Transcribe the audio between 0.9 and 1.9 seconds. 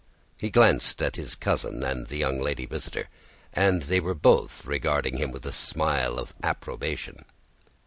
at his cousin